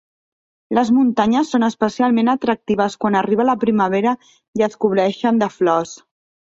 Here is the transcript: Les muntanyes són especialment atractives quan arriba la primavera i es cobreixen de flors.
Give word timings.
Les 0.77 0.89
muntanyes 0.95 1.51
són 1.55 1.67
especialment 1.67 2.33
atractives 2.35 2.97
quan 3.05 3.21
arriba 3.21 3.49
la 3.51 3.59
primavera 3.67 4.19
i 4.63 4.69
es 4.71 4.85
cobreixen 4.87 5.45
de 5.45 5.57
flors. 5.63 5.99